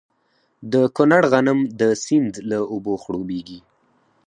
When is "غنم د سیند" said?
1.33-2.33